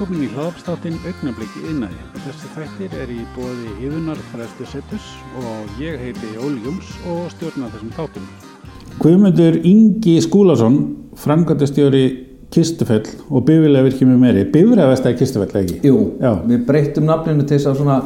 [0.00, 1.98] Velkomin í hlaðarpstáttinn Augnablík innæði.
[2.24, 7.66] Þessi þættir er í bóði Íðunar Fræstu Settus og ég heiti Óli Júms og stjórna
[7.74, 8.28] þessum þáttum.
[9.02, 10.78] Guðmundur Ingi Skúlason,
[11.20, 12.04] framkvæmdastjóri
[12.48, 14.44] Kistufell og bifrilega virkjum með meiri.
[14.54, 15.76] Bifrilega vestæði Kistufell, ekki?
[15.84, 16.30] Jú, Já.
[16.48, 17.96] við breytum nafninu til þess að svona,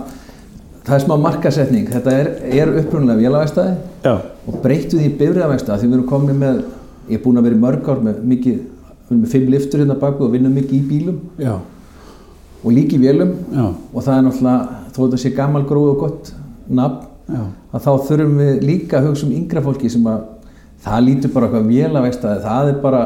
[0.89, 3.77] það er smá markasetning, þetta er, er upprunalega vélavægstæði
[4.09, 4.17] Já.
[4.49, 6.59] og breytum því í bifræðavægstæði því við erum komin með,
[7.07, 9.85] ég er búin að vera í mörg ár með mikið, við erum með fimm liftur
[9.85, 11.55] hérna baku og vinnum mikið í bílum Já.
[12.65, 13.67] Og líka í vélum Já.
[13.93, 16.31] og það er náttúrulega, þó þetta sé gammal gróð og gott
[16.69, 17.43] nafn, Já.
[17.73, 20.23] að þá þurfum við líka að hugsa um yngra fólki sem að
[20.85, 23.03] það lítur bara eitthvað vélavægstæði, það er bara,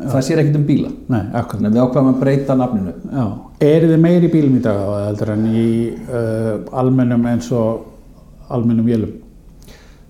[0.00, 0.90] það sér ekkert um bíla.
[1.10, 1.64] Nei, akkurat.
[1.66, 2.94] Að við ákvæmum að breyta nafninu.
[3.14, 3.24] Já.
[3.70, 5.66] Er þið meiri bílum í dag á heldur en í
[6.10, 6.52] uh,
[6.82, 9.12] almennum eins og almennum vélum?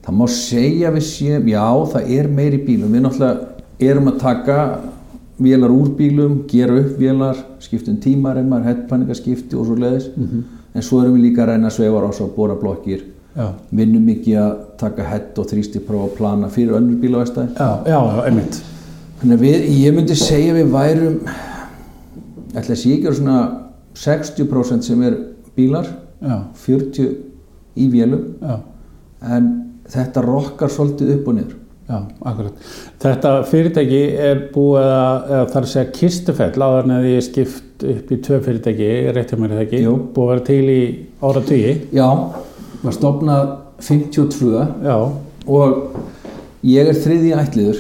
[0.01, 4.57] Það má segja við séum, já það er meiri bílum, við náttúrulega erum að taka
[5.41, 10.11] vélar úr bílum, gera upp vélar, skiptum tímaremmar, headpanningaskipti og svo leiðis,
[10.75, 13.47] en svo erum við líka að reyna sveifar ás og bóra blokkir, Já.
[13.71, 17.55] vinnum mikið að taka head og þrýsti prófa og plana fyrir önnur bílavæstæði.
[17.57, 18.61] Já, já, já, einmitt.
[19.21, 21.17] Þannig að við, ég myndi segja við værum,
[22.55, 23.39] ætla að sé ekki svona
[23.95, 25.19] 60% sem er
[25.57, 25.89] bílar,
[26.21, 26.37] Já.
[26.67, 27.15] 40
[27.81, 28.59] í vélum, Já.
[29.25, 29.51] en
[29.89, 31.60] þetta rokkar svolítið upp og niður.
[31.91, 31.97] Já,
[32.31, 32.55] akkurat.
[33.03, 37.79] Þetta fyrirtæki er búið að, eða þar að segja kistufell áður en að ég skipt
[37.95, 39.95] upp í tvö fyrirtæki, rétt hjá mér er það ekki, Jú.
[40.15, 40.83] búið að vera til í
[41.27, 41.73] ára tugi.
[41.99, 42.07] Já,
[42.85, 43.45] var stopnað
[43.81, 44.97] 52 Já,
[45.51, 45.69] og
[46.69, 47.79] ég er þriði ætliður.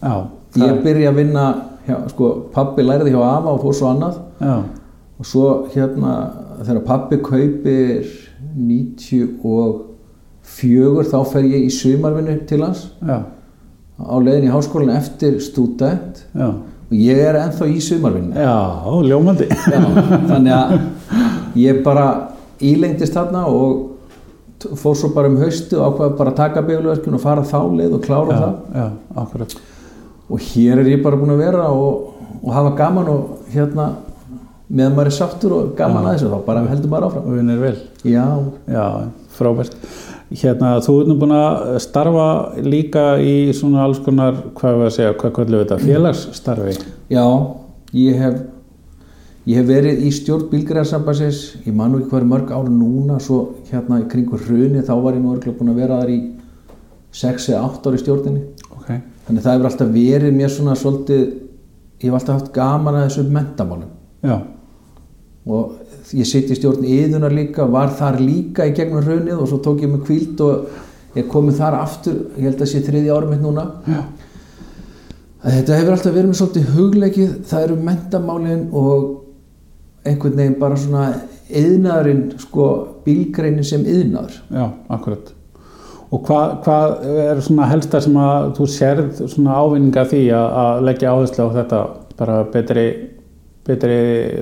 [0.00, 0.14] já,
[0.58, 1.44] Ég byrja að vinna,
[1.86, 4.54] hjá, sko, pappi læriði hjá AFA og fór svo annað já,
[5.20, 6.12] og svo hérna
[6.64, 8.08] þegar pappi kaupir
[8.56, 13.18] 94 þá fer ég í sumarvinnu til hans já,
[14.00, 18.34] á leiðin í háskólan eftir student já, og ég er ennþá í sumarvinnu.
[18.34, 18.56] já,
[19.06, 19.46] ljómandi.
[19.50, 19.80] Já,
[20.30, 20.74] þannig að
[21.60, 22.06] ég bara
[22.60, 23.86] ílengdist þarna og
[24.76, 27.94] fór svo bara um haustu og ákvaði bara að taka bíluverkun og fara þá leið
[27.96, 28.86] og klára Já, það já,
[29.22, 29.54] akkurat.
[30.30, 32.10] og hér er ég bara búin að vera og,
[32.42, 33.86] og hafa gaman og hérna
[34.70, 37.58] meðan maður er sáttur og gaman að þessu þá bara heldur maður áfram Og vinnir
[37.64, 37.72] vel.
[38.06, 38.26] Já,
[38.70, 38.84] Já,
[39.34, 39.72] frábært.
[40.30, 42.26] Hérna, þú ert nú búin að starfa
[42.62, 46.74] líka í svona alls konar, hvað við að segja, hvað við þetta, félagsstarfi.
[47.10, 47.24] já,
[47.98, 48.36] ég hef
[49.50, 53.16] ég hef verið í stjórn bílgræðarsambansins ég man nú ekki hvað er mörg ára núna
[53.24, 53.40] svo
[53.72, 56.20] hérna í kringur hruni þá var ég nú örgulega búin að vera þar í
[57.20, 58.42] 6 eða 8 ári stjórninni.
[58.76, 58.90] Ok,
[59.26, 61.24] Þannig það hefur alltaf verið mér svona svolítið,
[62.04, 63.90] ég hef alltaf haft gaman að þessum mentamálum
[64.22, 64.36] já,
[65.46, 69.60] og ég sitt í stjórn yðunar líka, var þar líka í gegnum hrunið og svo
[69.64, 73.32] tók ég mig kvíld og ég komið þar aftur, ég held að sé þriði árum
[73.34, 73.66] mitt núna.
[73.86, 74.02] já,
[75.40, 79.04] Þetta hefur alltaf verið með svolítið hugleikið, það eru mentamálin og
[80.04, 81.04] einhvern veginn bara svona
[81.48, 82.66] yðnaðurinn, sko
[83.06, 84.36] bílgreinin sem yðnaður.
[84.52, 85.32] já, akkurat.
[86.10, 90.84] Og hvað, hvað er svona helsta sem að þú sérð svona ávinninga því að, að
[90.88, 91.82] leggja áherslu á þetta
[92.18, 92.86] bara betri,
[93.64, 93.98] betri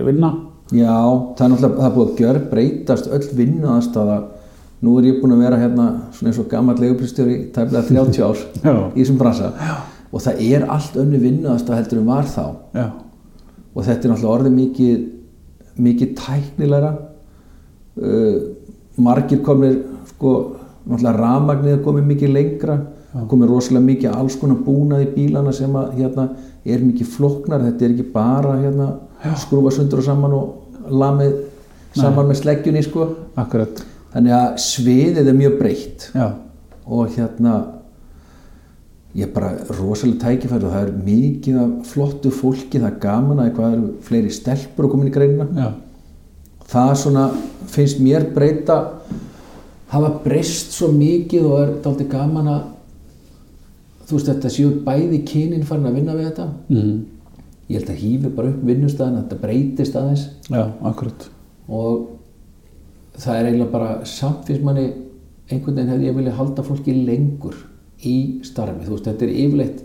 [0.09, 0.33] vinna?
[0.69, 0.97] Já,
[1.39, 4.17] það er náttúrulega, það er búið að gjör breytast öll vinnu aðstafa.
[4.85, 8.21] Nú er ég búin að vera hérna svona eins og gammal leigupristjóri í tæmlega 30
[8.27, 8.75] ár Já.
[8.93, 9.73] í þessum bransa Já.
[10.13, 12.45] og það er allt önnu vinnu aðstafa heldur en var þá
[12.77, 12.85] Já,
[13.73, 15.01] og þetta er náttúrulega orðið mikið,
[15.89, 16.93] mikið tæknilegra.
[17.99, 18.37] Uh,
[19.03, 19.81] margir komir,
[20.13, 20.37] sko,
[20.85, 22.79] náttúrulega rafmagnið er komið mikið lengra,
[23.33, 26.29] komið rosalega mikið alls konar búnað í bílana sem að hérna
[26.69, 28.89] er mikið flóknar, þetta er ekki bara hérna
[29.43, 30.58] skrúfa sundur og saman og
[30.91, 31.35] lamið
[31.97, 33.09] saman með sleggjunni, sko.
[33.39, 33.83] akkurat.
[34.13, 36.07] Þannig að sviðið er mjög breytt.
[36.15, 36.29] Já,
[36.89, 37.57] og hérna
[39.17, 43.41] ég er bara rosalega tækifæri og það er mikið af flottu fólki, það er gaman
[43.41, 45.49] að eitthvað eru fleiri stelpur að koma inn í greinina.
[45.57, 45.69] Já,
[46.73, 47.29] það svona
[47.73, 48.79] finnst mér breyta
[49.93, 52.67] hafa breyst svo mikið og er dálítið gaman að
[54.09, 56.49] þú veist þetta séu bæði kynin farin að vinna við þetta.
[56.73, 56.99] Mm,
[57.69, 60.23] ég held að hýfi bara upp vinnustæðan þetta breytist aðeins.
[60.49, 61.29] Já, akkurat.
[61.69, 62.07] og
[63.19, 64.87] það er eiginlega bara samt finnst manni
[65.51, 67.57] einhvern veginn hefði ég vilja halda fólki lengur
[68.07, 68.15] í
[68.47, 69.85] starfi, þú veist þetta er yfirleitt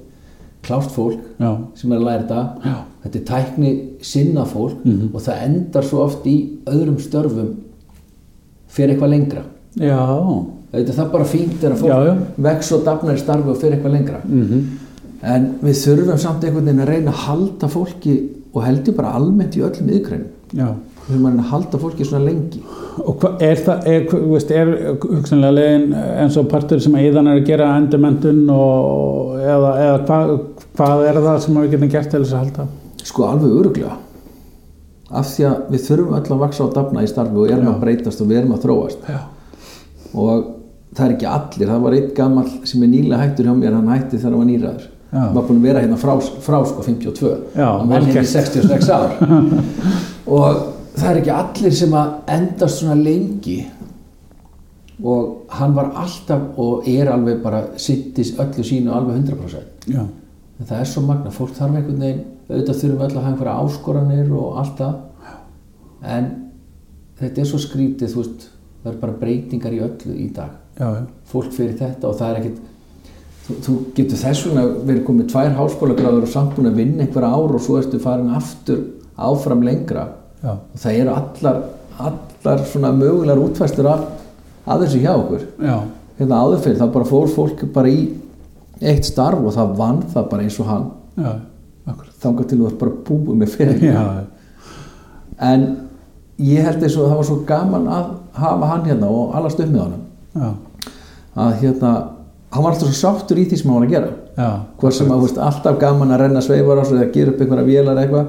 [0.64, 2.42] klást fólk Já, sem er að læra þetta.
[2.64, 2.76] Já.
[3.04, 3.72] þetta er tækni
[4.06, 6.36] sinna fólk og það endar svo oft í
[6.72, 7.50] öðrum störfum
[8.74, 9.44] fyrir eitthvað lengra.
[9.76, 10.00] Já,
[10.72, 13.98] þetta er það bara fínt þegar fólk vex og dafnar í starfi og fyrir eitthvað
[13.98, 14.22] lengra.
[14.24, 14.64] Mhm,
[15.24, 18.16] en við þurfum samt einhvern veginn að reyna að halda fólki
[18.54, 20.68] og heldur bara almennt í öllum yðgreinum já.
[21.08, 24.70] við þurfum að halda fólki svona lengi Og er það, er, veist, er
[25.02, 30.00] hugsanlega legin eins og partur sem að íðan er að gera endurmentun og eða, eða
[30.06, 30.34] hvað,
[30.78, 32.68] hvað er það sem við getum gert til þess að halda?
[33.04, 33.98] sko alveg öruglega
[35.14, 37.74] af því að við þurfum öll að vaksa og dafna í starfi og erum Já.
[37.74, 39.20] að breytast og við erum að þróast Já.
[40.14, 40.48] og
[40.94, 43.92] það er ekki allir það var einn gammal sem er nýlega hættur hjá mér hann
[43.92, 47.68] hætti þegar hann var nýraður var búin að vera hérna frá, frá sko 52 Já,
[47.68, 48.32] hann var hérna í gert.
[48.34, 49.12] 66 ár.
[50.38, 50.60] Og
[50.96, 53.58] það er ekki allir sem að endast svona lengi.
[55.04, 60.04] Og hann var alltaf og er alveg bara sittis öllu sínu alveg 100% Já.
[60.06, 63.56] en það er svo magna, fólk þarf einhvern veginn auðvitað þurfum öll að hafa einhverja
[63.64, 65.40] áskoranir og allt það.
[66.14, 66.30] En
[67.20, 68.46] þetta er svo skrítið veist,
[68.84, 70.56] það er bara breytingar í öllu í dag.
[70.78, 70.88] Já,
[71.30, 72.62] fólk fyrir þetta og það er ekkit
[73.44, 77.32] þú, þú getur þess vegna verið komið tvær háskólagráður og samt búin að vinna einhverja
[77.36, 78.84] ár og svo ertu farin aftur
[79.18, 80.08] áfram lengra
[80.44, 80.54] Já.
[80.58, 81.62] og það eru allar,
[82.10, 84.08] allar svona mögulegar útfæstur af,
[84.66, 85.78] af þessu hjá okkur Já.
[86.20, 88.04] hérna áður fyrir það bara fór fólk bara í
[88.84, 90.88] eitt starf og það vann það bara eins og hann
[92.24, 94.04] þangað til þú ert bara búið með fyrir Já.
[95.52, 95.70] en
[96.42, 99.82] ég held eins og það var svo gaman að hafa hann hérna og upp með
[99.84, 100.04] honum
[100.34, 100.50] Já.
[101.44, 101.94] að hérna
[102.54, 104.50] hann var alltaf svo sáttur í því sem hann var að gera Já.
[104.82, 107.68] hvort sem að veist, alltaf gaman að renna sveifar á sig eða gera upp einhverja
[107.70, 108.28] vélar eitthvað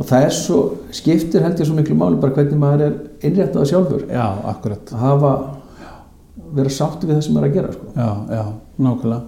[0.00, 0.58] og það er svo,
[0.96, 2.94] skiptir held ég svo miklu máli bara hvernig maður er
[3.28, 4.94] innréttað sjálfur Já, akkurat.
[4.94, 5.32] að hafa
[6.56, 7.90] vera sáttur við það sem maður er að gera sko.
[7.94, 8.44] Já, já,
[8.86, 9.20] nákvæmlega.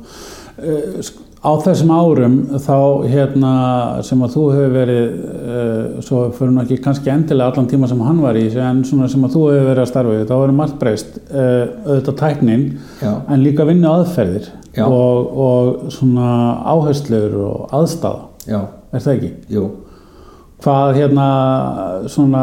[0.62, 2.76] Uh, sk- á þessum árum þá
[3.10, 3.52] hérna
[4.06, 8.02] sem að þú hefur verið, uh, svo fyrir nú ekki kannski endilega allan tíma sem
[8.06, 10.58] hann var í, en svona sem að þú hefur verið að starfa við, þá verið
[10.60, 12.66] margt breyst, uh, auðvitað tæknin,
[13.02, 13.12] Já.
[13.26, 14.50] en líka vinnu aðferðir
[14.86, 16.28] og, og svona
[16.72, 18.60] áherslur og aðstafa, já,
[18.92, 19.32] er það ekki?
[19.58, 19.70] jú
[20.62, 21.24] Hvað hérna
[22.06, 22.42] svona,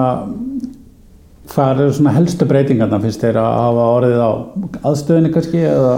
[1.54, 4.32] hvað eru svona helstu breytingarna finnst þér að hafa orðið á
[4.90, 5.94] aðstöðinni kannski eða?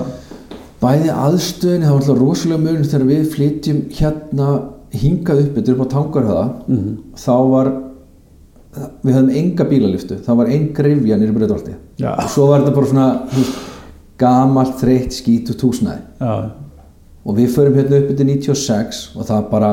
[0.81, 4.47] Bæði aðstöðin, það var alltaf rosalega mun þegar við flytjum hérna
[4.91, 6.97] hingað upp, þetta er upp á tangarhöða Mhm.
[7.15, 7.71] þá var
[9.03, 12.13] við höfum enga bílaliftu, það var ein grifja nýri breytolti Já.
[12.17, 13.57] og svo var þetta bara svona veist,
[14.17, 16.51] gamalt, þreytt, skítut húsnæði Já,
[17.25, 19.71] og við förum hérna upp til 96 og það bara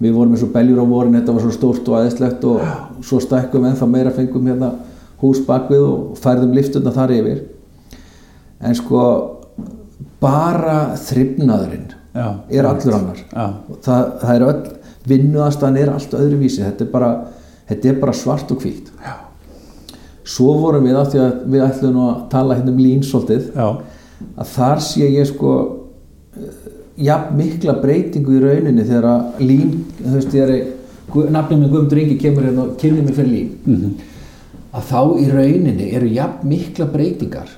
[0.00, 2.60] við vorum eins og beljur á vorin, þetta var svo stórt og aðeinslegt og
[3.04, 4.72] svo stækkum ennþá meira fengum hérna
[5.20, 7.42] hús bakvið og færðum liftuna þar yfir
[8.62, 9.36] en sko
[10.20, 12.26] bara þrifnaðurinn já.
[12.50, 13.20] er allur annar.
[13.82, 14.62] Það, það er öll
[15.10, 16.62] vinnuðastan er allt öðruvísi.
[16.64, 17.10] Þetta er bara,
[17.70, 18.90] þetta er bara svart og hvítt.
[20.30, 23.68] Svo vorum við af því að við ætlum að tala hérna um lín svolítið já,
[24.36, 25.54] að þar sé ég sko
[27.00, 32.02] jafn mikla breytingu í rauninni þegar að lín þú veist ég er nafnum með Guðmundur
[32.04, 33.94] Ingi kemur hérna og kynni mig fyrir lín Mhm.
[34.76, 37.48] að þá í rauninni eru jafn mikla breytingar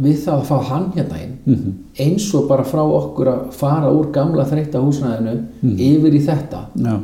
[0.00, 1.72] við það að fá hann hérna inn Mhm.
[1.98, 5.34] eins og bara frá okkur að fara úr gamla þreytta húsnæðinu
[5.78, 6.98] yfir í þetta já.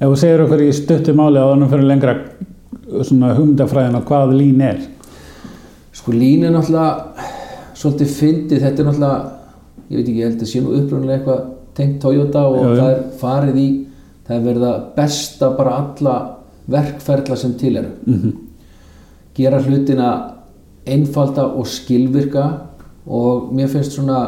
[0.00, 2.14] Ef þú segir okkur í stuttu máli á þannig fyrir lengra
[3.02, 4.78] svona hugmyndafræðin á hvað lín er.
[5.92, 7.04] Sko lín er náttúrulega
[7.74, 9.30] svolítið fyndið, þetta er náttúrulega
[9.90, 11.40] ég veit ekki, ég held að sé nú upprunalega eitthvað
[11.74, 12.80] tengt Toyota og já.
[12.80, 13.68] það er farið í
[14.26, 16.16] það er verið að besta bara alla
[16.70, 18.32] verkferla sem til eru Mhm.
[19.34, 20.32] gera hlutina
[20.88, 22.46] einfalda og skilvirka
[23.06, 24.20] og mér finnst svona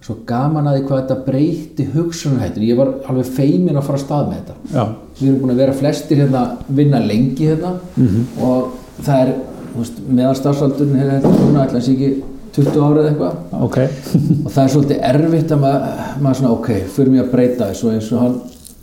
[0.00, 4.04] svo gaman að því hvað þetta breyti hugsunarhættin, ég var alveg feimin að fara að
[4.06, 4.54] stað með þetta.
[4.72, 4.84] Já,
[5.18, 6.44] við erum búin að vera flestir hérna
[6.80, 7.74] vinna lengi hérna
[8.46, 9.32] og það er
[10.08, 12.10] meðal starfsaldurinn hérna núna ætla að sé ekki
[12.56, 13.36] 20 árið eitthvað.
[13.66, 13.76] Ok.
[14.44, 17.92] og það er svolítið erfitt að maður, maður svona ok, fyrir mig að breyta þessu
[17.92, 18.40] eins og hann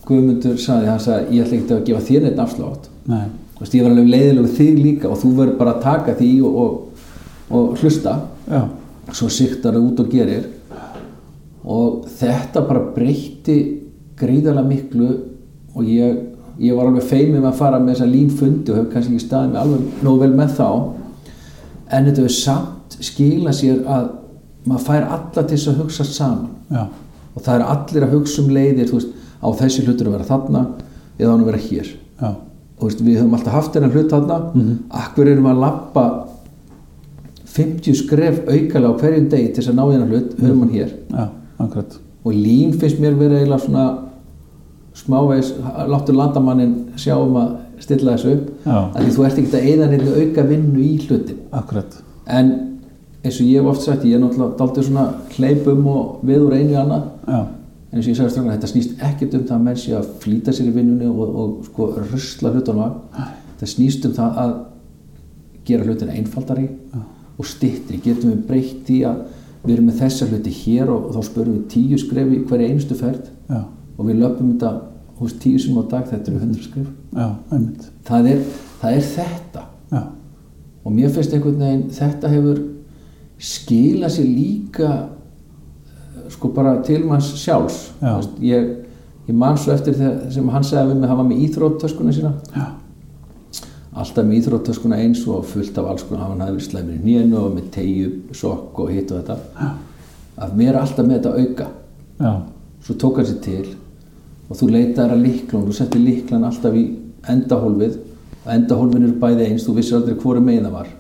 [0.08, 2.86] Guðmundur sagði, hann sagði ég ætla ekki að gefa þér neitt afslátt.
[3.12, 3.26] Nei,
[3.60, 6.60] veist, ég var alveg leiðilegu þig líka og þú verður bara að taka því og,
[6.62, 7.08] og,
[7.50, 8.14] og hlusta.
[8.48, 8.62] Já,
[9.18, 10.46] svo siktar það út og gerir.
[11.68, 13.58] Og þetta bara breytti
[14.18, 15.10] gríðarlega miklu
[15.78, 16.22] og ég,
[16.64, 19.52] ég var alveg feimið með að fara með þessa línfundi og hef kannski ekki staðið
[19.52, 20.70] mig alveg nógu vel með þá.
[21.88, 24.08] En þetta hefur samt skila sér að
[24.68, 26.56] maður fær alla til þess að hugsa saman.
[26.72, 26.88] Já,
[27.38, 30.64] og það er allir að hugsa um leiðir veist, á þessi hlutur að vera þarna
[31.20, 31.92] eða hann að vera hér
[32.86, 34.78] veist, við höfum alltaf haft þennan hlut þarna Mhm.
[34.90, 36.28] akkur erum að lappa
[37.46, 40.92] 50 skref aukalega á hverjum degi til þess að ná þennan hlut höfum hann hér
[41.60, 41.98] akkurat.
[42.26, 43.98] og lín finnst mér verið eiginlega svona
[44.94, 45.54] smávegis,
[45.88, 48.92] láttu landamannin sjá um að stilla þessu upp Já.
[48.94, 52.02] að því þú ert ekki að eða neitt auka vinnu í hlutin Akkurat.
[52.28, 52.52] en
[53.24, 56.54] eins og ég hef oft sagt ég er náttúrulega daldið svona hleypum og við úr
[56.54, 57.04] einu annað
[57.92, 60.10] en eins og ég sagði strafna, þetta snýst ekkert um það að menn sé að
[60.24, 63.30] flýta sér í vinnunni og, og sko rusla hlutunum af.
[63.62, 64.56] Það snýst um það að
[65.68, 66.68] gera hlutina einfaldari
[67.38, 69.24] og styttri, getum við breytt í að
[69.64, 72.98] við erum með þessa hluti hér og, og þá spörum við tíu skrefi hverja einustu
[72.98, 73.60] ferð já,
[73.98, 74.72] og við löpum þetta
[75.20, 77.28] húst, tíu sem á dag þetta eru 100 skrif já,
[78.08, 78.42] það er,
[78.82, 79.66] það er þetta.
[79.92, 80.02] Já,
[80.84, 82.64] og mér finnst einhvern veginn þetta hefur
[83.50, 84.92] skilað sér líka
[86.34, 87.80] sko bara til manns sjálfs.
[88.02, 88.68] Veist, ég,
[89.28, 92.34] ég man svo eftir þegar sem hann segði við mig hann var með íþróttöskuna sína.
[92.56, 92.68] Já,
[93.98, 97.42] alltaf með íþróttöskuna eins og fullt af alls konar hann hafði verið slæmur í nýjunu
[97.42, 99.40] og með tegju, sokk og hitt og þetta.
[99.58, 99.72] Já,
[100.46, 101.70] að vera alltaf með þetta auka.
[102.22, 102.32] Já,
[102.86, 103.66] svo tók hann sér til
[104.48, 106.86] og þú leitaðir að líklan þú settir líklan alltaf í
[107.28, 107.98] endahólfið
[108.46, 110.94] og endahólfin eru bæði eins þú vissir aldrei hvori megin það var.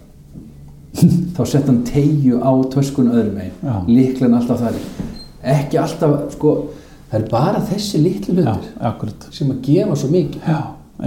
[1.38, 3.86] Þá sett hann tegju á töskun öðrum megin.
[3.88, 4.80] Líklan alltaf þar
[5.44, 6.54] ekki alltaf sko
[7.12, 10.58] það er bara þessi litlu já, hlutir akkurat sem að gefa svo mikið Já,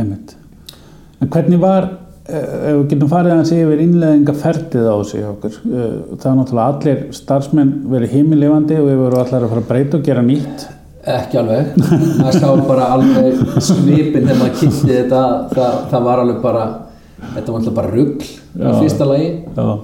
[0.00, 0.36] einmitt.
[1.20, 1.88] En hvernig var,
[2.30, 2.36] eh,
[2.70, 6.74] ef við getum farið að segja yfir innleðingaferdið á sig okkur, eh, það er náttúrulega
[6.74, 10.68] allir starfsmenn verið heimilifandi og við vorum allar að fara að breyta og gera nýtt.
[11.10, 11.76] ekki alveg
[12.20, 15.22] maður sá bara alveg svipin þegar maður kynnti þetta
[15.54, 16.64] það, það var alveg bara
[17.34, 18.72] þetta var alltaf bara rugl í Já.
[18.82, 19.78] fyrsta lagi Já,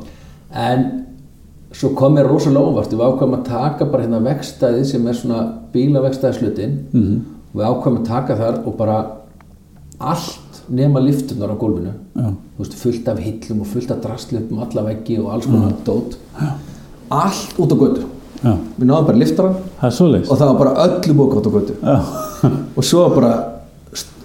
[0.53, 1.06] en
[1.77, 2.93] svo kom mér rosalega óvart.
[2.93, 5.41] Við ákvæmum að taka bara hérna vegstæði sem er svona
[5.75, 7.21] bílavegstæðislutin Mhm.
[7.55, 9.07] og við ákvæmum að taka þar og bara
[10.01, 11.93] allt nema liftunar á gólfinu.
[12.17, 15.47] Þú veist, fullt af hillum og fullt af drasli upp um alla veggi og alls
[15.47, 16.17] konar dót.
[17.11, 18.03] Allt út á götu.
[18.79, 20.31] Við náðum bara svoleiðis.
[20.31, 21.75] og það var bara öllu bók út á götu.
[22.77, 23.53] Og svo bara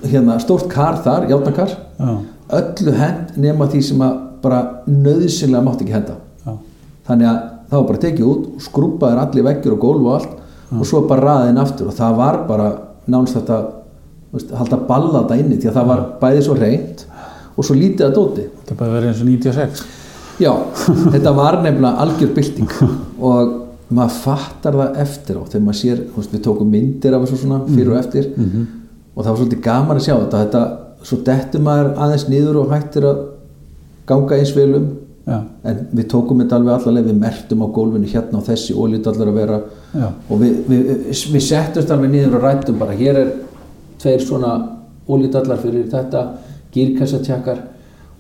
[0.04, 2.18] hérna, stórt kar þar, játnakar já,
[2.50, 6.16] öllu hend nema því sem að bara nöðsynlega mátti ekki henda
[7.08, 7.40] þannig að
[7.72, 10.34] það var bara tekið út og skrúpaðir allir veggjur og gólf og allt
[10.72, 11.90] og svo bara raðin aftur.
[11.92, 12.68] Og það var bara
[13.12, 13.62] nánast þetta
[14.32, 17.06] veist, halda balla þetta inni því að það var bæði svo reynd
[17.52, 18.46] og svo lítið að dóti.
[18.68, 19.82] Er bara verið eins og 96.
[20.42, 20.54] já,
[21.12, 22.72] þetta var nefnilega algjör bylting.
[23.32, 23.58] Og
[23.92, 27.60] maður fattar það eftir á þegar maður sér, veist, við tókum myndir af þessu svona
[27.68, 28.30] fyrir og eftir.
[29.12, 30.62] og það var svolítið gaman að sjá þetta, þetta
[31.10, 33.18] svo dettur maður aðeins niður og hættir að
[34.08, 34.86] ganga eins vel um
[35.22, 35.38] Já,
[35.70, 39.38] en við tókum þetta alveg allaveg við mertum á gólfinu hérna og þessi ólítallar að
[39.38, 39.60] vera.
[39.94, 40.90] Já, og við, við,
[41.36, 43.30] við settumst alveg niður og rættum bara hér er
[44.02, 44.56] tveir svona
[45.06, 46.24] ólítallar fyrir þetta
[46.74, 47.62] gírkassatjakkar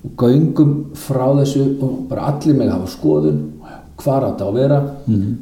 [0.05, 3.41] og göngum frá þessu og bara allir með að hafa skoðun
[4.01, 4.79] hvar átt að vera.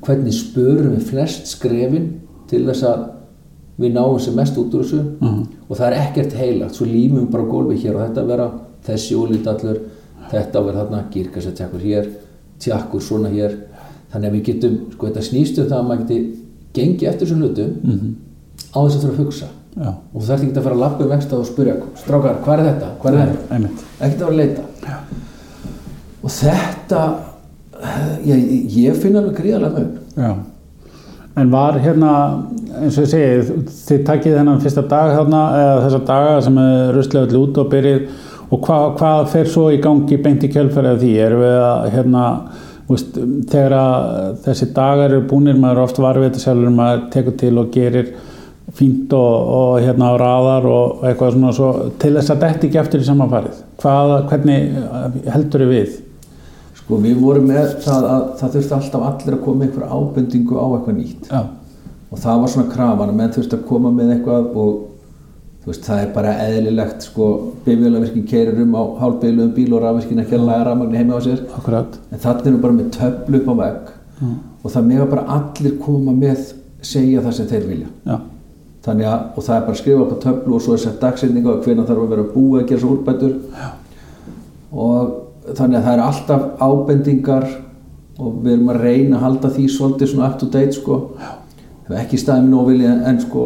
[0.06, 2.10] Hvernig spörum við flest skrefin
[2.50, 3.06] til þess að
[3.80, 5.04] við náum sem mest út úr þessu.
[5.68, 8.52] Og það er ekkert heilagt svo límum við bara á gólfi hér og þetta vera
[8.88, 9.80] þessi ólítallur
[10.32, 12.10] þetta að vera þarna gírkassatjakkur hér
[12.60, 13.56] tjakkur svona hér.
[14.10, 16.20] Þannig að við getum, sko þetta snýst um það að maður geti
[16.76, 17.72] gengið eftir þessum hlutum
[18.74, 19.50] á þess að þurfa að hugsa.
[19.80, 22.60] Já, og þú þarf ekki að fara að lappa um vexta og spyrja strákar, hvað
[22.60, 23.70] er þetta, hvað er þetta?
[24.00, 24.64] ekkert að vera að leita.
[26.20, 27.02] Og þetta
[28.26, 29.86] ég, ég finn alveg gríðarlega
[30.18, 30.32] Já,
[31.40, 32.14] en var hérna,
[32.82, 36.92] eins og ég segi, þið takkið þennan fyrsta dag þarna, eða þessa daga sem er
[36.98, 38.10] ruslega öll út og byrjið
[38.50, 41.14] og hva, hvað fer svo í gangi beint í kjölfærið af því?
[41.26, 42.26] Erum við að, hérna,
[42.90, 47.40] veist, þegar að þessi dagar eru búnir, maður er oft varfið þetta sjálfur, maður tekur
[47.44, 48.12] til og gerir
[48.78, 52.84] fínt og, og hérna á raðar og eitthvað svona svo, til þess að þetta ekki
[52.84, 53.66] eftir í samanfarið.
[53.82, 55.98] Hvað, hvernig heldur þið við?
[56.90, 60.66] sko við vorum með það að það þurfti alltaf allir að koma einhver ábendingu á
[60.74, 61.42] eitthvað nýtt Já,
[62.10, 64.80] og það var svona krafan að menn þurfti að koma með eitthvað og
[65.70, 67.28] veist það er bara eðlilegt sko
[67.66, 71.46] bifjölavirkin keirir um á hálfbeiluðum bíl og rafvirkin ekki að laga rafmagni heima á sér.
[71.58, 72.00] Akkurat.
[72.12, 73.94] en þannig erum bara með töflu upp á vegg
[74.64, 76.44] og það mega bara allir koma með
[76.82, 77.88] segja það sem þeir vilja.
[78.08, 78.18] Já,
[78.86, 81.02] þannig að, og það er bara að skrifa upp á töflu og svo er sett
[81.02, 83.34] dagsetninga og hvernig þarf að vera búið að gera svo úrbætur.
[83.56, 83.70] Já.
[84.70, 87.46] og þannig að það eru alltaf ábendingar
[88.20, 90.98] og við erum að reyna að halda því svolítið svona up to date sko.
[91.88, 93.46] Hef ekki staðið mér nóg vilja en, en sko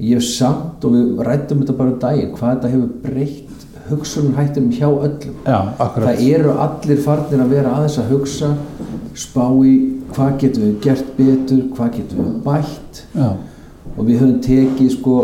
[0.00, 3.50] ég hef samt og við rættum þetta bara um daginn hvað þetta hefur breytt
[3.90, 5.36] hugsunum hættum hjá öllum.
[5.44, 8.50] Já, það eru allir farnir að vera aðeins að hugsa
[9.18, 9.74] spá í
[10.14, 13.02] hvað getum við gert betur hvað getum við bætt.
[13.14, 13.28] Já,
[13.96, 15.16] og við höfum tekið sko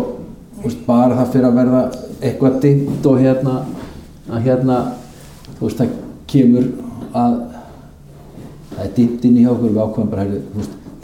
[0.62, 1.82] veist, bara það fyrir að verða
[2.20, 3.56] eitthvað dimmt og hérna
[4.26, 4.78] að hérna
[5.56, 6.68] þú veist það kemur
[7.16, 7.36] að
[8.74, 10.26] það er dimmt inn í hjá okkur við ákveðum bara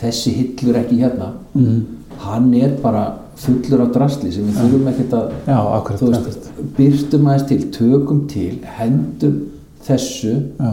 [0.03, 1.35] þessi hillur ekki hérna.
[1.55, 1.83] Mm.
[2.23, 6.05] hann er bara fullur af drasli sem við þurfum ekkert að já, akkurat.
[6.27, 9.41] veist, byrstum aðeins til, tökum til hendum
[9.87, 10.35] þessu.
[10.59, 10.73] Já,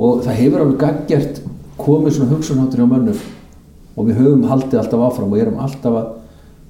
[0.00, 1.42] og það hefur alveg gaggjert
[1.80, 3.20] komið svona hugsunháttur hjá mönnum
[3.96, 6.10] og við höfum haldið alltaf áfram og erum alltaf að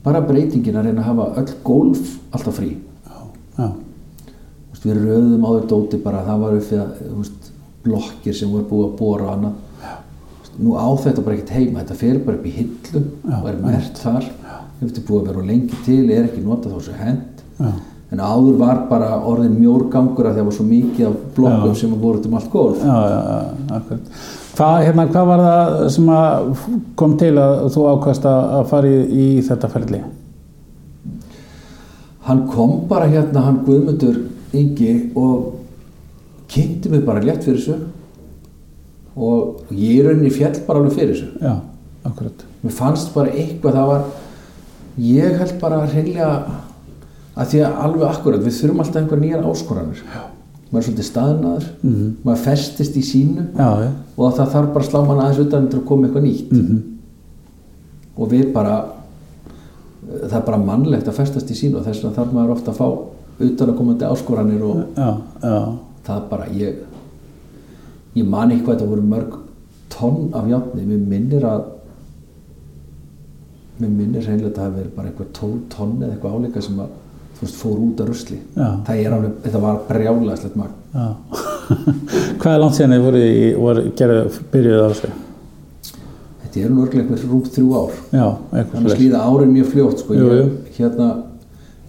[0.05, 2.73] bara breytingin að reyna að hafa öll gólf alltaf frí.
[3.07, 3.71] Já,
[4.73, 7.33] veist, við röðum á þér dóti bara það var upp við
[7.85, 12.21] blokkir sem voru búið að bóra veist, nú á þetta bara ekkert heima þetta fer
[12.25, 13.05] bara upp í hillu
[13.39, 14.27] og er mert þar
[14.81, 17.73] hefði búið að vera lengi til, er ekki notað þá sem hend já,
[18.11, 21.81] en áður var bara orðin mjór gangur að það var svo mikið af blokkum Já.
[21.81, 22.55] sem voru út um allt
[23.71, 24.15] akkurat.
[24.51, 26.09] Hvað, hérna, hvað var það sem
[26.99, 30.03] kom til að þú ákvæmst að fara í, þetta ferli?
[32.31, 34.21] hann kom bara hérna, hann Guðmundur
[34.53, 35.57] Ingi og
[36.51, 37.77] kynnti mig bara létt fyrir þessu
[39.17, 41.55] og ég rauninni fjall bara alveg fyrir þessu Já,
[42.07, 42.45] akkurat.
[42.65, 44.05] mér fannst bara eitthvað það var
[44.99, 46.31] ég held bara hreinlega
[47.37, 50.03] að því að alveg akkurat við þurfum alltaf einhver nýjar áskoranir.
[50.15, 50.21] Já.
[50.71, 52.11] maður er svolítið staðnaður Mhm.
[52.25, 55.69] maður festist í sínu Já, já, og það þarf bara að slá mann aðeins utan
[55.69, 56.53] til að koma eitthvað nýtt.
[56.53, 56.83] Mhm,
[58.19, 58.85] og við bara
[60.29, 62.77] það er bara mannlegt að festast í sínu og þess vegna þarf maður ofta að
[62.77, 62.89] fá
[63.41, 65.19] utan að komandi áskoranir og já,
[66.07, 66.75] það bara ég
[68.17, 69.35] ég man eitthvað þetta voru mörg
[69.89, 71.63] tonn af játni mér minnir að
[73.81, 76.83] mér minnir reynilega að það hafi verið bara eitthvað 12 tonn eða eitthvað áleika sem
[76.85, 76.93] að
[77.39, 78.69] þú veist fór út af rusli Já.
[78.87, 80.77] það er alveg, þetta var brjálæslegt magn.
[82.41, 85.13] Hvað er langt síðan þið voru, í, voru gerðu, byrjuðu á þessu?
[86.51, 90.01] þetta er nú örglega eitthvað rúmt þrjú ár Já, þannig að slíða árin mjög fljótt
[90.03, 90.17] sko.
[90.19, 90.47] Jú, jú.
[90.77, 91.09] hérna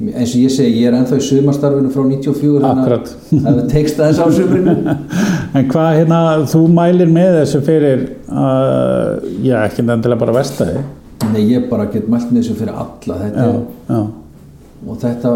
[0.02, 3.12] eins og ég segi, ég er ennþá í sumarstarfinu frá 94 Akkurat.
[3.30, 4.96] þannig að það tekst aðeins á sumrinu
[5.58, 10.84] En hvað, hérna, þú mælir með þessu fyrir, uh, já, ekki endilega bara vestæði.
[11.32, 13.18] Nei, ég bara get mælt með þessu fyrir alla.
[13.26, 13.62] Þetta Já,
[13.92, 14.02] já,
[14.88, 15.34] og þetta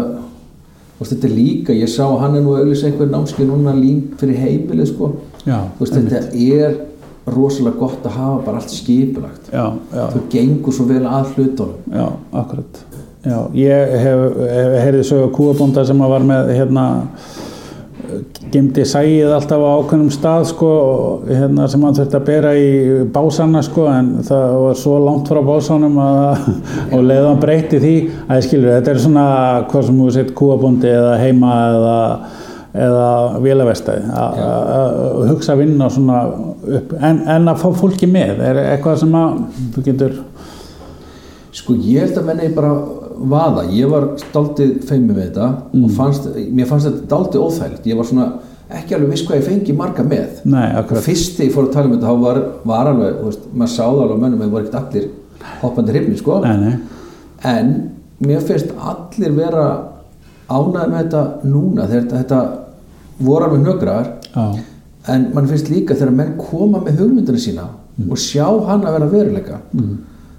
[0.96, 4.92] og þetta líka, ég sá hann er nú auðvitað einhver námski núna lín fyrir heimilið
[4.94, 5.10] sko,
[5.44, 6.78] já, veist, þetta er
[7.26, 9.66] rosalega gott að hafa bara allt já,
[10.14, 11.90] þú gengur svo vel að hlutunum.
[11.92, 12.82] Já, akkurat.
[13.58, 16.84] Ég hef, hef heyrði svo kúabónda sem var með, hérna,
[18.52, 20.70] gemdi sæið alltaf á ákveðnum stað sko,
[21.26, 22.70] hérna, sem hann þurfti að bera í
[23.12, 26.48] básana sko, en það var svo langt frá básanum að,
[26.94, 27.94] og leiðan breyti því.
[28.26, 29.28] Að skilur, þetta er svona
[29.70, 31.96] hvað sem þú sett kúabóndi eða heima eða,
[32.86, 33.08] eða
[33.44, 36.20] vélavestæði að hugsa vinna svona
[36.80, 39.42] upp, en, en að fá fólki með er eitthvað sem að
[39.74, 40.20] þú getur
[41.56, 42.74] sko, ég held að menna ég bara
[43.32, 45.48] vaða, ég var stáltið feimið með þetta
[45.80, 48.28] og fannst, mér fannst þetta dálítið óþægilegt, ég var svona
[48.76, 50.40] ekki alveg viss hvað ég fengi marga með.
[50.50, 50.66] Nei,
[51.06, 54.04] fyrst þegar ég fór að tala um þetta þá var, var alveg, veist, maður sáði
[54.04, 55.10] alveg mönnum að það voru ekkert allir
[55.62, 56.38] hoppandi hrifni sko.
[57.46, 57.74] En
[58.26, 59.66] mér finnst allir vera
[60.46, 62.40] ánæði með þetta núna þegar þetta,
[63.18, 64.64] voru alveg hnögraðar já,
[65.14, 67.64] en mann finnst líka þegar menn koma með hugmyndina sína
[68.04, 69.60] og sjá hann að vera veruleika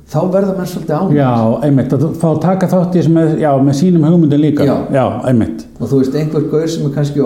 [0.08, 1.32] þá verða menn svolítið ánæði já,
[1.68, 1.96] einmitt.
[1.98, 4.68] Að fá að taka þátt í með, já, með sínum hugmyndum líka.
[4.94, 5.06] Já.
[5.28, 5.66] einmitt.
[5.80, 7.24] Og þú veist, einhver gaur sem er kannski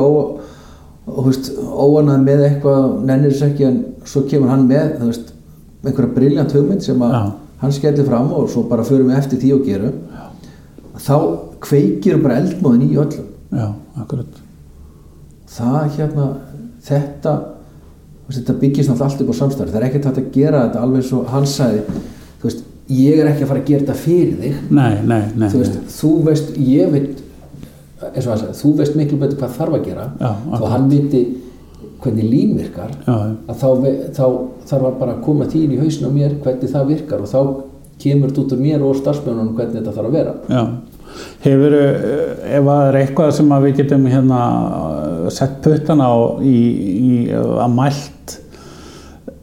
[1.06, 5.32] óanað með eitthvað nennir þess ekki en svo kemur hann með veist,
[5.86, 7.22] einhverja briljant hugmynd sem að Já.
[7.64, 9.98] hann skellir fram og svo bara förum við eftir því og gerum.
[11.02, 11.18] Þá
[11.62, 13.68] kveikir bara eldmóðin í öllum já,
[14.02, 14.42] akkurat.
[15.52, 16.28] Það hérna,
[16.86, 17.36] þetta
[18.28, 19.74] veist, þetta byggist náttúrulega allt upp á samstarfi.
[19.74, 22.21] Það er ekkert hægt að gera þetta alveg svo hann sagði, þú veist,
[22.92, 24.62] ég er ekki að fara að gera þetta fyrir þig.
[24.70, 27.22] Nei, nei, nei, þú veist, þú veist, ég veit
[28.02, 30.70] hann sagði, þú veist miklu betur hvað þarf að gera Já, akkurat.
[30.74, 31.22] hann viti
[32.02, 33.18] hvernig lín virkar já,
[33.54, 33.68] þá,
[34.16, 34.24] þá
[34.72, 37.30] þarf að bara að koma því inn í hausinu á mér hvernig það virkar og
[37.30, 37.42] þá
[38.02, 40.34] kemur þetta út úr mér og starfsmjörnunum hvernig þetta þarf að vera.
[40.50, 40.64] Já.
[41.44, 44.40] Hefur, ef það er eitthvað sem við getum hérna
[45.36, 46.56] sett puttana á í,
[46.90, 48.36] í að mælt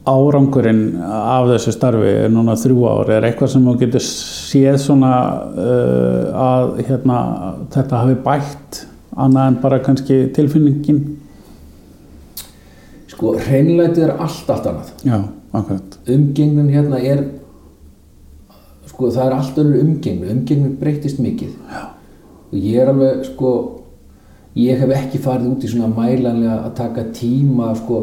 [0.09, 5.13] árangurinn af þessu starfi er núna þrjú ár, er eitthvað sem þú getur séð svona
[5.53, 7.19] uh, að hérna,
[7.75, 8.83] þetta hafi bætt
[9.19, 11.03] annað en bara kannski tilfinningin?
[13.11, 14.91] Sko, hreinlætið er allt allt annað.
[15.03, 15.19] Já,
[15.51, 15.99] akkurat.
[16.09, 17.25] Umgengnin hérna er
[18.87, 20.33] sko, það er allt önnur umgengni.
[20.35, 21.55] Umgengnin breytist mikið.
[21.69, 21.87] Já.
[22.49, 23.51] og ég er alveg sko
[24.57, 27.99] ég hef ekki farið út í svona mælanlega að taka tíma sko,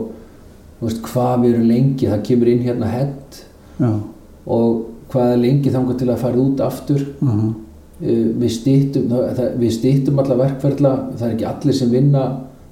[0.81, 3.43] veist, hvað við erum lengi það kemur inn hérna hett
[4.47, 7.07] og hvað er lengi þangar til að fara út aftur.
[7.21, 7.53] Uh -huh.
[7.97, 9.13] Uh, við stýttum
[9.57, 12.25] við stýttum alla verkferðla það er ekki allir sem vinna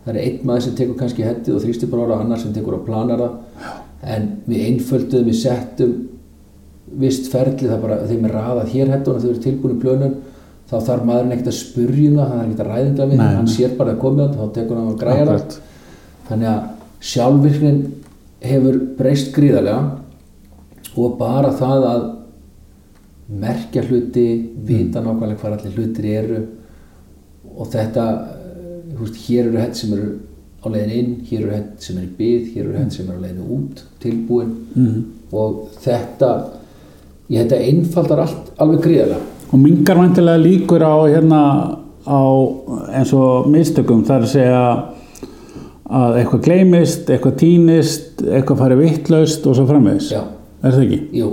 [0.04, 2.74] það er einn maður sem tekur kannski hettið og þrýstir bara ára annar sem tekur
[2.74, 3.32] og planar það.
[4.02, 5.94] En við einfölduðum, við settum
[7.00, 10.14] vist ferli það bara þeim er raðað hér hettunum þau eru tilbúin í plönun
[10.68, 13.50] þá þarf maðurinn ekkert að spurja um það er ekkert að ræðinga við Nei, hann
[13.50, 15.58] sér bara að koma þá tekur hann að græja það.
[16.28, 16.62] Þannig að
[17.04, 17.80] sjálfvirknin
[18.44, 20.00] hefur breyst gríðarlega
[20.94, 22.04] og bara það að
[23.40, 24.26] merkja hluti,
[24.66, 26.40] vita nákvæmlega hvað allir hlutir eru
[27.54, 28.04] og þetta,
[28.98, 30.10] veist, hér eru hett sem eru
[30.64, 33.20] á leiðin inn, hér eru hett sem eru í byð, hér eru hett sem eru
[33.20, 34.52] á leiðin út, tilbúin.
[34.74, 34.98] Mm.
[35.34, 36.30] Og þetta,
[37.32, 39.30] ég þetta einfaldar allt alveg gríðarlega.
[39.52, 41.42] Og mingar vantilega líkur á hérna
[42.04, 42.22] á
[42.96, 44.64] eins og mistökum þar að segja
[45.84, 50.10] að eitthvað gleymist, eitthvað týnist, eitthvað fari vittlaust og svo framvegis.
[50.14, 50.22] Já.
[50.64, 51.00] Er það ekki?
[51.20, 51.32] Jú,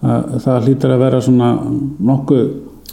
[0.00, 1.48] Það, það hlýtur að vera svona
[2.08, 2.44] nokkuð,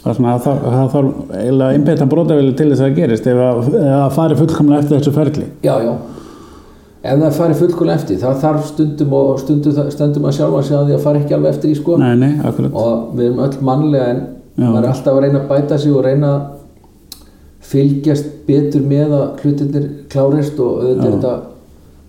[0.02, 3.38] það, svona, það, þarf- það þarf eiginlega einbeita brotavili til þess að það gerist ef
[3.46, 5.46] að, ef að fari fullkomlega eftir þessu ferli.
[5.64, 5.94] já, já.
[7.08, 10.86] Ef það fari fullkóla eftir, það þarf stundum og stundum, stundum að sjálfa sig að
[10.90, 11.96] því að fara ekki alveg eftir í sko.
[12.02, 12.32] Nei, nei,
[12.72, 14.20] og við erum öll mannlega en
[14.58, 14.66] Já.
[14.68, 16.40] maður er alltaf að reyna að bæta sig og reyna að
[17.68, 21.34] fylgjast betur með að hlutinir klárist og auðvitað er þetta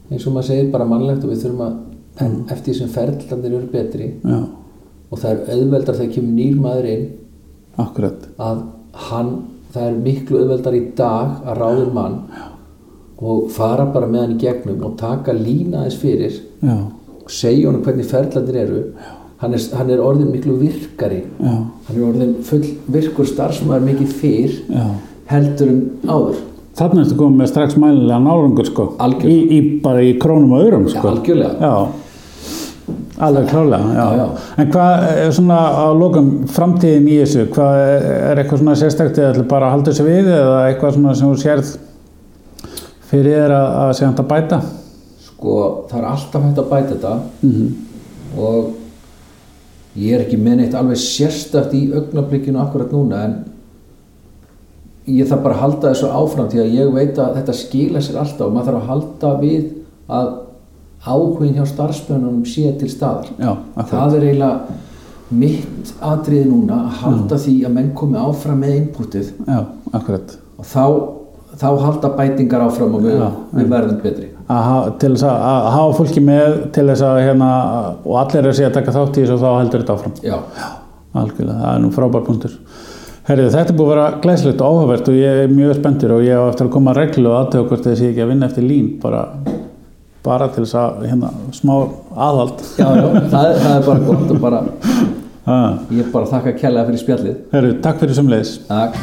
[0.10, 1.78] eins og maður segir bara mannlegt og við þurfum að
[2.26, 4.40] en eftir því sem ferðlandir eru betri Já,
[5.10, 7.06] og það er auðveldar þegar kemur nýr maður inn
[7.80, 8.26] akkurat.
[8.38, 8.64] að
[9.10, 9.30] hann,
[9.74, 12.18] það er miklu auðveldar í dag að ráður mann
[13.20, 16.76] og fara bara með hann í gegnum og taka lína þess fyrir Já,
[17.24, 18.84] og segja honum hvernig ferðlandir eru.
[19.40, 21.22] Hann er, hann er orðin miklu virkari.
[21.40, 21.52] Já,
[21.88, 24.88] hann er orðin full virkur starfsmæður mikið fyrr já.
[25.30, 26.46] Heldur en áður
[26.80, 28.84] Þarna ertu komið með strax mælilega nárangur sko.
[29.28, 31.10] Í, í, bara í krónum og örum sko.
[31.12, 32.94] algjörlega Já,
[33.28, 34.06] alveg klálega, já.
[34.06, 34.54] Já, já.
[34.64, 37.50] En hvað er svona á lokum framtíðin í þessu?
[37.52, 41.18] Hvað er, er eitthvað svona sérstækt eða bara að halda þessu við eða eitthvað svona
[41.20, 41.74] sem þú sérð
[43.10, 44.62] fyrir þér að, að segja hann að bæta?
[45.40, 47.14] sko það er alltaf hægt að bæta þetta
[47.44, 47.70] Mm
[48.38, 48.76] og
[49.98, 53.32] ég er ekki með neitt alveg sérstakt í augnablikinu akkurat núna en
[55.16, 58.20] ég þarf bara að halda þessu áfram því að ég veit að þetta skila sér
[58.22, 59.66] alltaf og maður þarf að halda við
[60.20, 60.30] að
[61.10, 63.30] áhugin hjá starfsmönunum sé til staðar.
[63.40, 63.54] Já,
[63.90, 64.80] það er eiginlega
[65.30, 69.32] mitt atriði núna að halda því að menn komi áfram með inputið.
[69.46, 69.60] Já,
[69.94, 70.84] og þá,
[71.62, 74.28] þá halda bætingar áfram og við, Já, við verðum betri.
[74.50, 77.50] Að, til þess að, að hafa fólki með til þess að hérna
[78.02, 80.16] og allir er að segja að taka þátt í þessu og þá heldur þetta áfram.
[80.26, 80.38] já,
[81.20, 82.56] Algjörlega, það er nú frábær punktur.
[83.30, 86.24] Herrið, þetta er búið að vera glæslegt og áhugavert og ég er mjög spenntur og
[86.26, 88.66] ég á eftir að koma að reglu og aðtöða hvort þessi ekki að vinna eftir
[88.66, 89.20] lín bara,
[90.26, 91.74] bara til þess að hérna, smá
[92.16, 92.64] aðhald.
[92.80, 94.64] já, já það, er- það er bara gott og bara
[95.50, 95.60] Ha.
[95.98, 98.52] ég bara þakka kærlega fyrir spjallið Herrið, takk fyrir sumleiðis.
[98.70, 98.98] Takk